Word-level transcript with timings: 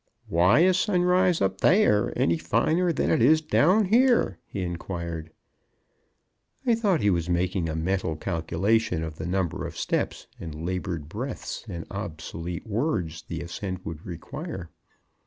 "Why, 0.27 0.61
is 0.61 0.79
sunrise 0.79 1.41
up 1.41 1.61
there 1.61 2.11
any 2.17 2.39
finer 2.39 2.91
than 2.91 3.11
it 3.11 3.21
is 3.21 3.39
down 3.39 3.85
here?" 3.85 4.39
he 4.47 4.63
inquired. 4.63 5.29
I 6.65 6.73
thought 6.73 7.01
he 7.01 7.11
was 7.11 7.29
making 7.29 7.69
a 7.69 7.75
mental 7.75 8.15
calculation 8.15 9.03
of 9.03 9.17
the 9.17 9.27
number 9.27 9.63
of 9.63 9.77
steps, 9.77 10.25
and 10.39 10.65
labored 10.65 11.07
breaths, 11.07 11.65
and 11.69 11.85
obsolete 11.91 12.65
words 12.65 13.25
the 13.27 13.41
ascent 13.41 13.85
would 13.85 14.03
require. 14.03 14.71